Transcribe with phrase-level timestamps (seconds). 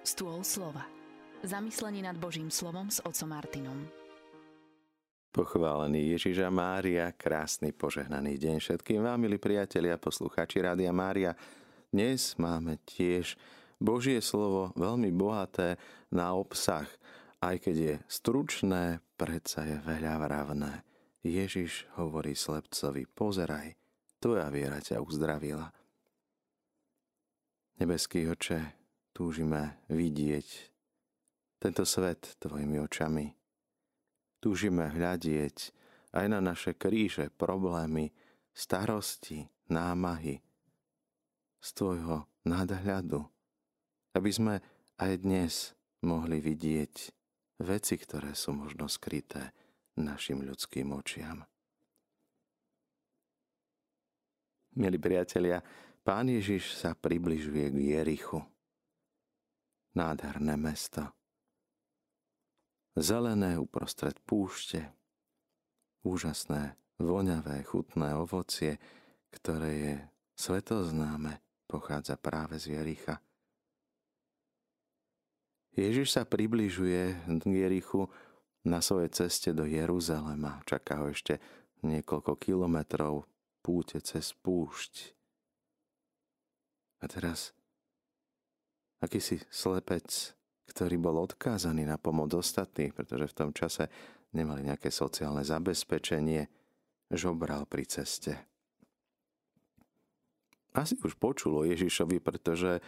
[0.00, 0.88] Stôl slova.
[1.44, 3.84] Zamyslenie nad Božím slovom s otcom Martinom.
[5.28, 11.36] Pochválený Ježiša Mária, krásny požehnaný deň všetkým vám, milí priatelia, poslucháči Rádia Mária.
[11.92, 13.36] Dnes máme tiež
[13.76, 15.76] Božie slovo veľmi bohaté
[16.08, 16.88] na obsah,
[17.44, 20.80] aj keď je stručné, predsa je veľa vravné.
[21.20, 23.76] Ježiš hovorí slepcovi, pozeraj,
[24.16, 25.68] tvoja viera ťa uzdravila.
[27.84, 28.79] Nebeský oče,
[29.20, 30.48] túžime vidieť
[31.60, 33.28] tento svet tvojimi očami.
[34.40, 35.76] Túžime hľadieť
[36.16, 38.16] aj na naše kríže, problémy,
[38.56, 40.40] starosti, námahy
[41.60, 43.20] z tvojho nadhľadu,
[44.16, 44.64] aby sme
[44.96, 46.94] aj dnes mohli vidieť
[47.60, 49.52] veci, ktoré sú možno skryté
[50.00, 51.44] našim ľudským očiam.
[54.80, 55.60] Milí priatelia,
[56.00, 58.40] Pán Ježiš sa približuje k Jerichu.
[59.90, 61.02] Nádherné mesto.
[62.94, 64.86] Zelené uprostred púšte.
[66.06, 68.78] Úžasné, voňavé, chutné ovocie,
[69.34, 69.94] ktoré je
[70.38, 73.18] svetoznáme, pochádza práve z Jericha.
[75.74, 78.10] Ježiš sa približuje k Jerichu
[78.66, 80.62] na svojej ceste do Jeruzalema.
[80.66, 81.38] Čaká ho ešte
[81.86, 83.24] niekoľko kilometrov
[83.62, 85.14] púte cez púšť.
[87.00, 87.56] A teraz
[89.00, 90.36] akýsi slepec,
[90.70, 93.90] ktorý bol odkázaný na pomoc ostatných, pretože v tom čase
[94.36, 96.46] nemali nejaké sociálne zabezpečenie,
[97.10, 98.38] žobral pri ceste.
[100.70, 102.78] Asi už počul o Ježišovi, pretože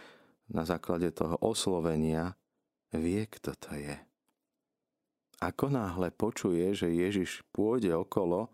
[0.47, 2.39] na základe toho oslovenia
[2.95, 3.99] vie, kto to je.
[5.43, 8.47] Ako náhle počuje, že Ježiš pôjde okolo,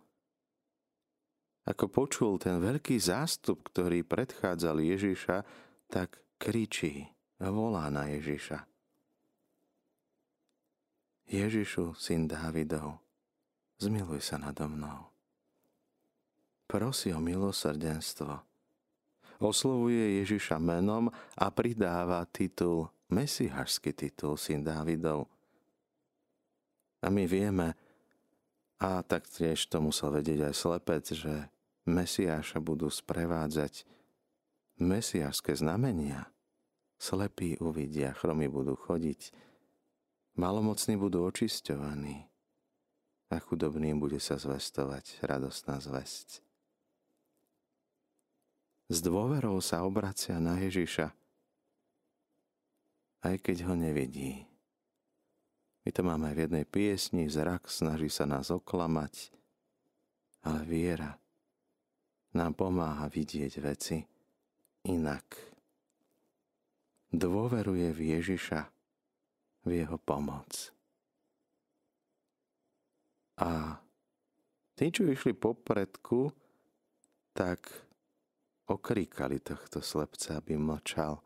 [1.70, 5.38] ako počul ten veľký zástup, ktorý predchádzal Ježiša,
[5.86, 8.68] tak kričí volá na Ježiša.
[11.32, 13.00] Ježišu, syn Dávidov,
[13.80, 15.08] zmiluj sa nado mnou.
[16.68, 18.44] Prosí o milosrdenstvo.
[19.40, 21.08] Oslovuje Ježiša menom
[21.40, 25.32] a pridáva titul, mesihašský titul, syn Dávidov.
[27.00, 27.78] A my vieme,
[28.84, 31.48] a taktiež to musel vedieť aj slepec, že
[31.90, 33.88] Mesiáša budú sprevádzať
[34.78, 36.30] mesiášske znamenia.
[37.00, 39.32] Slepí uvidia, chromy budú chodiť,
[40.36, 42.28] malomocní budú očisťovaní
[43.32, 46.44] a chudobným bude sa zvestovať radostná zväzť.
[48.92, 51.14] S dôverou sa obracia na Ježiša,
[53.24, 54.44] aj keď ho nevidí.
[55.88, 59.32] My to máme v jednej piesni, zrak snaží sa nás oklamať,
[60.44, 61.16] ale viera
[62.36, 64.04] nám pomáha vidieť veci
[64.90, 65.49] inak.
[67.10, 68.62] Dôveruje v Ježiša,
[69.66, 70.70] v jeho pomoc.
[73.40, 73.80] A
[74.78, 76.30] tí, čo išli popredku,
[77.34, 77.66] tak
[78.70, 81.18] okríkali tohto slepca, aby mlčal.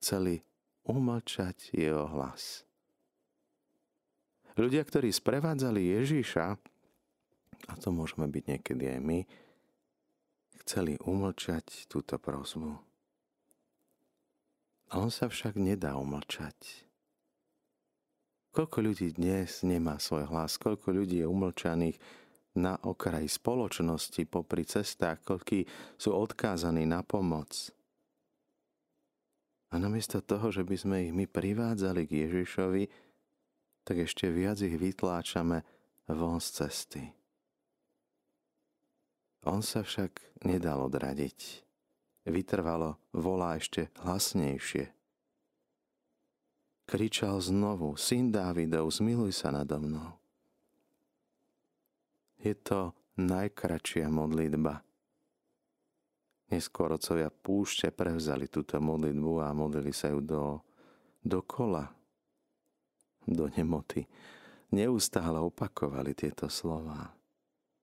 [0.00, 0.40] Chceli
[0.86, 2.64] umlčať jeho hlas.
[4.56, 6.46] Ľudia, ktorí sprevádzali Ježiša,
[7.66, 9.20] a to môžeme byť niekedy aj my,
[10.64, 12.95] chceli umlčať túto prozbu.
[14.94, 16.86] On sa však nedá umlčať.
[18.54, 21.98] Koľko ľudí dnes nemá svoj hlas, koľko ľudí je umlčaných
[22.56, 25.66] na okraji spoločnosti, popri cestách, koľkí
[25.98, 27.74] sú odkázaní na pomoc.
[29.74, 32.84] A namiesto toho, že by sme ich my privádzali k Ježišovi,
[33.82, 35.66] tak ešte viac ich vytláčame
[36.06, 37.02] von z cesty.
[39.42, 41.65] On sa však nedal odradiť.
[42.26, 44.90] Vytrvalo volá ešte hlasnejšie.
[46.86, 50.10] Kričal znovu, syn Dávidov, zmiluj sa nado mnou.
[52.42, 54.82] Je to najkračšia modlitba.
[56.46, 60.62] Neskôr otcovia púšte prevzali túto modlitbu a modlili sa ju do,
[61.22, 61.90] do kola,
[63.26, 64.06] do nemoty.
[64.70, 67.10] Neustále opakovali tieto slova.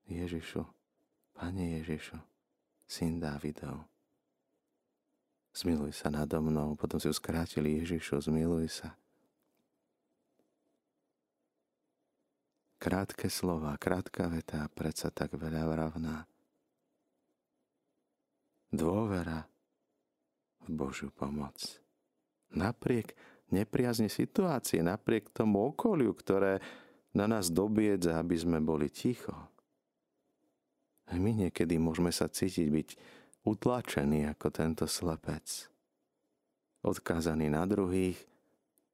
[0.07, 0.63] Ježišu,
[1.35, 2.15] Pane Ježišu,
[2.87, 3.92] syn Dávidov,
[5.53, 6.73] zmiluj sa nado mnou.
[6.75, 8.97] Potom si ju skrátili Ježišu, zmiluj sa.
[12.81, 16.27] Krátke slova, krátka veta, predsa tak veľa vravná.
[18.73, 19.47] Dôvera
[20.67, 21.55] v Božiu pomoc.
[22.51, 23.15] Napriek
[23.53, 26.59] nepriazne situácie, napriek tomu okoliu, ktoré
[27.15, 29.53] na nás dobiedza, aby sme boli ticho
[31.11, 32.89] my niekedy môžeme sa cítiť byť
[33.43, 35.67] utlačení ako tento slepec.
[36.83, 38.19] Odkázaný na druhých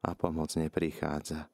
[0.05, 1.49] a pomoc neprichádza.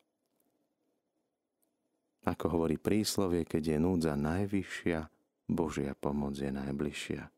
[2.25, 5.00] Ako hovorí príslovie, keď je núdza najvyššia,
[5.45, 7.30] Božia pomoc je najbližšia.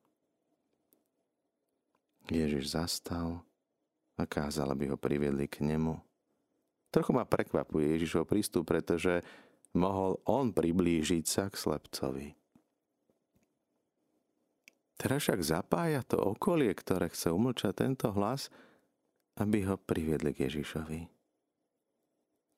[2.32, 3.44] Ježiš zastal
[4.16, 6.00] a kázal, aby ho priviedli k nemu.
[6.88, 9.24] Trochu ma prekvapuje Ježišov prístup, pretože
[9.76, 12.28] mohol on priblížiť sa k slepcovi.
[15.08, 18.52] Teraz však zapája to okolie, ktoré chce umlčať tento hlas,
[19.40, 21.08] aby ho priviedli k Ježišovi.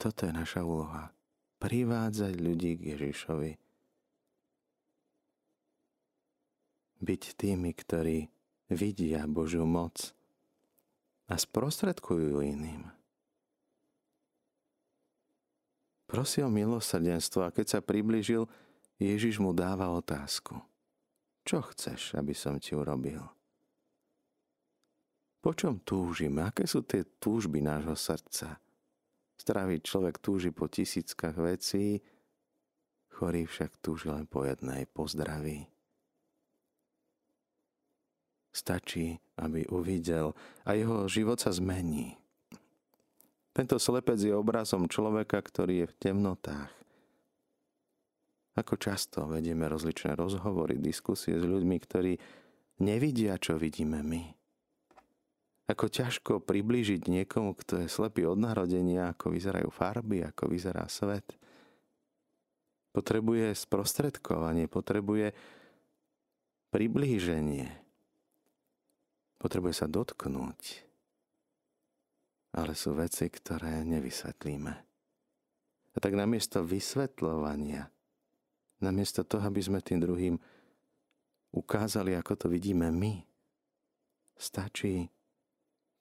[0.01, 1.13] Toto je naša úloha
[1.61, 3.51] privádzať ľudí k Ježišovi.
[7.05, 8.33] Byť tými, ktorí
[8.73, 10.17] vidia Božiu moc
[11.29, 12.89] a sprostredkujú iným.
[16.09, 18.49] Prosil milosrdenstvo a keď sa priblížil,
[18.97, 20.68] Ježiš mu dáva otázku.
[21.49, 23.25] Čo chceš, aby som ti urobil?
[25.41, 26.45] Po čom túžime?
[26.45, 28.61] Aké sú tie túžby nášho srdca?
[29.41, 32.05] Zdravý človek túži po tisíckach vecí,
[33.09, 35.09] chorý však túži len po jednej, po.
[38.53, 40.37] Stačí, aby uvidel
[40.69, 42.13] a jeho život sa zmení.
[43.57, 46.78] Tento slepec je obrazom človeka, ktorý je v temnotách.
[48.59, 52.19] Ako často vedieme rozličné rozhovory, diskusie s ľuďmi, ktorí
[52.83, 54.35] nevidia, čo vidíme my.
[55.71, 61.39] Ako ťažko priblížiť niekomu, kto je slepý od narodenia, ako vyzerajú farby, ako vyzerá svet.
[62.91, 65.31] Potrebuje sprostredkovanie, potrebuje
[66.75, 67.69] priblíženie.
[69.39, 70.83] Potrebuje sa dotknúť.
[72.59, 74.73] Ale sú veci, ktoré nevysvetlíme.
[75.93, 77.87] A tak namiesto vysvetľovania,
[78.79, 80.35] namiesto toho, aby sme tým druhým
[81.51, 83.23] ukázali, ako to vidíme my,
[84.39, 85.11] stačí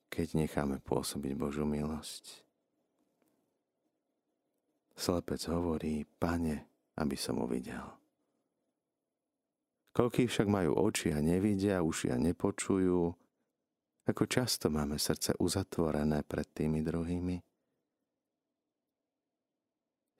[0.08, 2.48] keď necháme pôsobiť Božú milosť.
[4.98, 6.66] Slepec hovorí, pane,
[6.98, 7.86] aby som uvidel.
[9.94, 13.14] Koľký však majú oči a nevidia, uši a nepočujú,
[14.08, 17.36] ako často máme srdce uzatvorené pred tými druhými.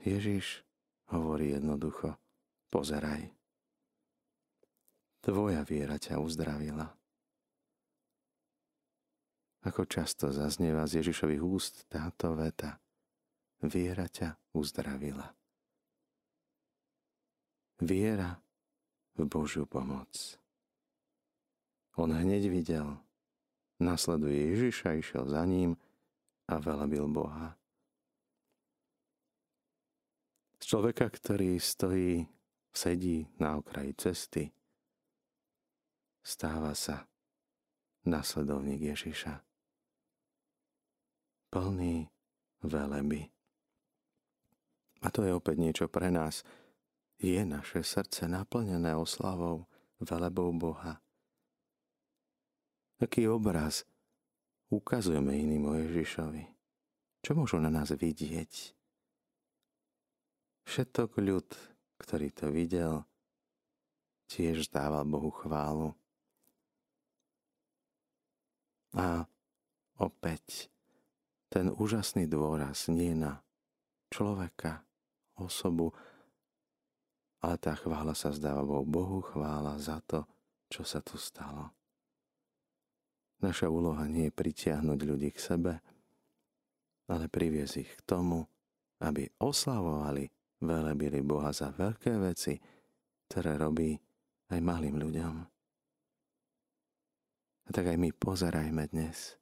[0.05, 0.63] Ježiš
[1.11, 2.15] hovorí jednoducho,
[2.71, 3.29] pozeraj.
[5.21, 6.87] Tvoja viera ťa uzdravila.
[9.67, 12.79] Ako často zaznieva z Ježišových úst táto veta.
[13.59, 15.27] Viera ťa uzdravila.
[17.83, 18.39] Viera
[19.19, 20.39] v Božiu pomoc.
[21.99, 22.87] On hneď videl,
[23.83, 25.75] nasleduje Ježiša, išiel za ním
[26.47, 27.59] a velebil Boha.
[30.63, 32.31] Z človeka, ktorý stojí,
[32.79, 34.45] sedí na okraji cesty,
[36.23, 37.11] stáva sa
[38.07, 39.43] nasledovník Ježiša
[41.51, 42.07] plný
[42.63, 43.33] veleby.
[45.03, 46.45] A to je opäť niečo pre nás.
[47.19, 49.67] Je naše srdce naplnené oslavou,
[49.99, 51.03] velebou Boha.
[52.99, 53.87] Aký obraz
[54.71, 56.45] ukazujeme iným o Ježišovi?
[57.23, 58.75] Čo môžu na nás vidieť?
[60.67, 61.49] Všetok ľud,
[61.99, 63.05] ktorý to videl,
[64.31, 65.93] tiež dával Bohu chválu.
[68.97, 69.29] A
[70.01, 70.73] opäť
[71.49, 73.41] ten úžasný dôraz nie na
[74.09, 74.85] človeka,
[75.39, 75.95] osobu,
[77.39, 78.85] ale tá chvála sa zdáva Bohu.
[78.85, 80.27] Bohu chvála za to,
[80.69, 81.71] čo sa tu stalo.
[83.39, 85.73] Naša úloha nie je pritiahnuť ľudí k sebe,
[87.07, 88.45] ale priviesť ich k tomu,
[88.99, 90.27] aby oslavovali,
[90.63, 92.59] velebili Boha za veľké veci,
[93.29, 93.95] ktoré robí
[94.51, 95.35] aj malým ľuďom.
[97.69, 99.39] A tak aj my pozerajme dnes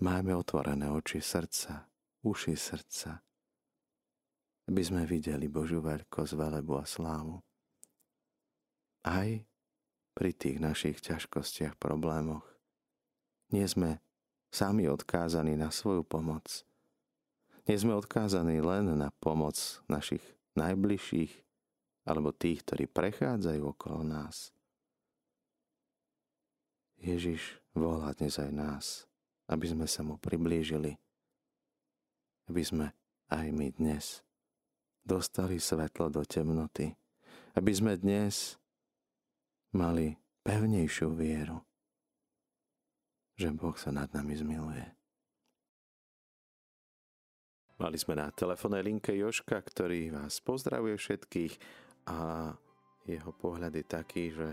[0.00, 1.84] Máme otvorené oči srdca,
[2.24, 3.20] uši srdca,
[4.72, 7.36] aby sme videli Božiu veľkosť, velebu a slávu.
[9.04, 9.28] Aj
[10.16, 12.48] pri tých našich ťažkostiach, problémoch.
[13.52, 14.00] Nie sme
[14.48, 16.64] sami odkázaní na svoju pomoc.
[17.70, 19.54] Nie sme odkázaní len na pomoc
[19.86, 20.22] našich
[20.58, 21.30] najbližších
[22.02, 24.50] alebo tých, ktorí prechádzajú okolo nás.
[26.98, 28.86] Ježiš volá dnes aj nás
[29.50, 30.94] aby sme sa mu priblížili,
[32.46, 32.94] aby sme
[33.34, 34.22] aj my dnes
[35.02, 36.94] dostali svetlo do temnoty,
[37.58, 38.54] aby sme dnes
[39.74, 40.14] mali
[40.46, 41.58] pevnejšiu vieru,
[43.34, 44.99] že Boh sa nad nami zmiluje.
[47.80, 51.56] Mali sme na telefónnej linke Joška, ktorý vás pozdravuje všetkých
[52.12, 52.52] a
[53.08, 54.52] jeho pohľad je taký, že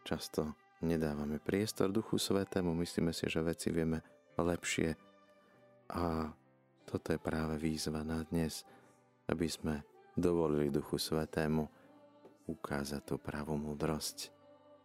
[0.00, 4.00] často nedávame priestor Duchu Svetému, myslíme si, že veci vieme
[4.40, 4.96] lepšie
[5.92, 6.32] A
[6.88, 8.64] toto je práve výzva na dnes,
[9.28, 9.84] aby sme
[10.16, 11.68] dovolili Duchu Svetému
[12.48, 14.32] ukázať tú pravú múdrosť.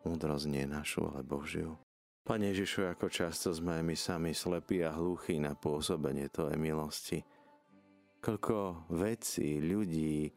[0.03, 1.79] Múdrosť nie našu, ale Božiu.
[2.27, 7.19] Pane Ježišu, ako často sme my sami slepí a hluchí na pôsobenie Tvojej milosti.
[8.23, 10.31] Koľko vecí, ľudí,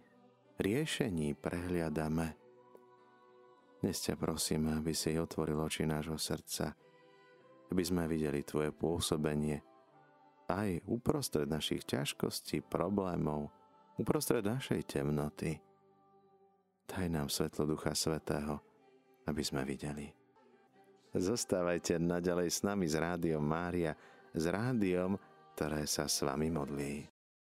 [0.58, 2.34] riešení prehliadame.
[3.78, 6.74] Dnes ťa prosíme, aby si otvoril oči nášho srdca,
[7.70, 9.62] aby sme videli Tvoje pôsobenie
[10.50, 13.54] aj uprostred našich ťažkostí, problémov,
[14.02, 15.54] uprostred našej temnoty.
[16.90, 18.66] Daj nám svetlo Ducha Svetého,
[19.30, 20.10] aby sme videli.
[21.14, 23.94] Zostávajte naďalej s nami z Rádiom Mária,
[24.34, 25.14] s rádiom,
[25.54, 27.15] ktoré sa s vami modlí.